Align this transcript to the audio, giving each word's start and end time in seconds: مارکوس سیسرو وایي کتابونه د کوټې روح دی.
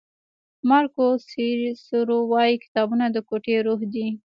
مارکوس 0.69 1.19
سیسرو 1.31 2.19
وایي 2.31 2.55
کتابونه 2.63 3.05
د 3.11 3.17
کوټې 3.29 3.55
روح 3.67 3.81
دی. 3.93 4.07